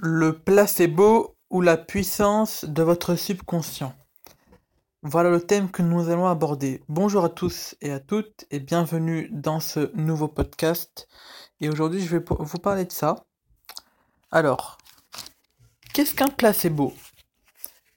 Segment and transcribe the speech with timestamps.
[0.00, 3.96] Le placebo ou la puissance de votre subconscient.
[5.02, 6.84] Voilà le thème que nous allons aborder.
[6.88, 11.08] Bonjour à tous et à toutes et bienvenue dans ce nouveau podcast.
[11.60, 13.26] Et aujourd'hui, je vais vous parler de ça.
[14.30, 14.78] Alors,
[15.92, 16.94] qu'est-ce qu'un placebo?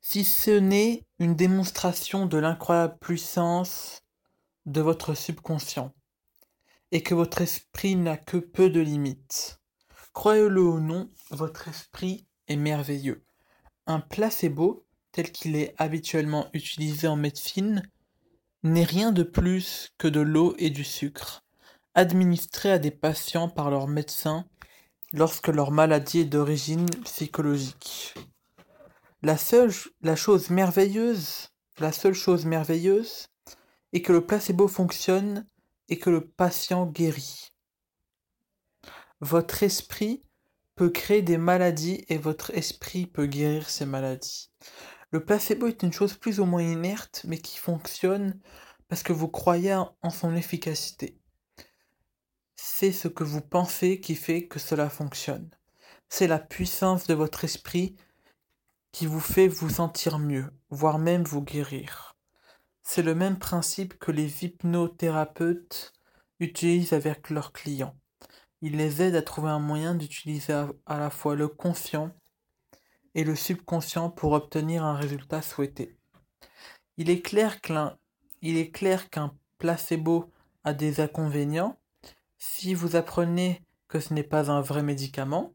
[0.02, 4.02] Si ce n'est une démonstration de l'incroyable puissance
[4.66, 5.94] de votre subconscient
[6.92, 9.61] et que votre esprit n'a que peu de limites.
[10.14, 13.24] Croyez-le ou non, votre esprit est merveilleux.
[13.88, 17.82] Un placebo, tel qu'il est habituellement utilisé en médecine,
[18.64, 21.44] n'est rien de plus que de l'eau et du sucre,
[21.96, 24.46] administrés à des patients par leur médecin
[25.14, 28.14] lorsque leur maladie est d'origine psychologique.
[29.24, 29.72] La seule
[30.02, 31.50] la chose merveilleuse,
[31.80, 33.28] la seule chose merveilleuse
[33.94, 35.46] est que le placebo fonctionne
[35.90, 37.52] et que le patient guérit.
[39.22, 40.24] Votre esprit
[40.76, 44.50] peut créer des maladies et votre esprit peut guérir ces maladies.
[45.12, 48.40] Le placebo est une chose plus ou moins inerte, mais qui fonctionne
[48.88, 51.20] parce que vous croyez en son efficacité.
[52.56, 55.52] C'est ce que vous pensez qui fait que cela fonctionne.
[56.10, 57.96] C'est la puissance de votre esprit
[58.92, 62.18] qui vous fait vous sentir mieux, voire même vous guérir.
[62.82, 65.94] C'est le même principe que les hypnothérapeutes
[66.40, 68.01] utilisent avec leurs clients.
[68.62, 70.54] Il les aide à trouver un moyen d'utiliser
[70.86, 72.12] à la fois le conscient
[73.16, 75.98] et le subconscient pour obtenir un résultat souhaité.
[76.98, 80.32] Il est clair qu'un, placebo
[80.64, 81.80] a des inconvénients.
[82.38, 85.54] Si vous apprenez que ce n'est pas un vrai médicament,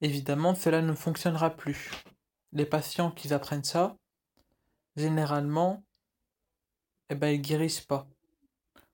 [0.00, 1.90] évidemment cela ne fonctionnera plus.
[2.52, 3.96] Les patients qui apprennent ça,
[4.96, 5.84] généralement,
[7.10, 8.06] eh ben, ils guérissent pas.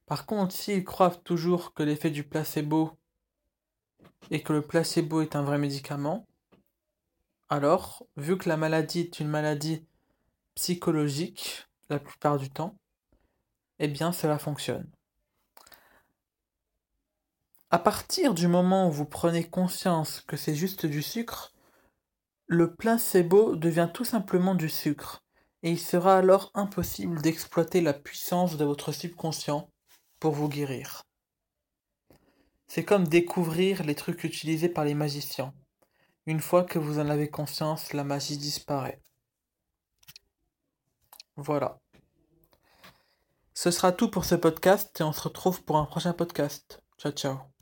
[0.07, 2.99] Par contre, s'ils croient toujours que l'effet du placebo
[4.31, 6.27] et que le placebo est un vrai médicament,
[7.51, 9.87] alors, vu que la maladie est une maladie
[10.55, 12.77] psychologique la plupart du temps,
[13.79, 14.87] eh bien cela fonctionne.
[17.71, 21.55] À partir du moment où vous prenez conscience que c'est juste du sucre,
[22.47, 25.23] le placebo devient tout simplement du sucre,
[25.63, 29.71] et il sera alors impossible d'exploiter la puissance de votre subconscient
[30.21, 31.08] pour vous guérir.
[32.69, 35.55] C'est comme découvrir les trucs utilisés par les magiciens.
[36.27, 39.01] Une fois que vous en avez conscience, la magie disparaît.
[41.37, 41.81] Voilà.
[43.55, 46.83] Ce sera tout pour ce podcast et on se retrouve pour un prochain podcast.
[46.99, 47.58] Ciao ciao.